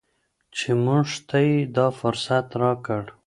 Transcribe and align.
چې 0.55 0.69
موږ 0.85 1.07
ته 1.27 1.37
یې 1.47 1.55
دا 1.75 1.87
فرصت 1.99 2.47
راکړ. 2.61 3.03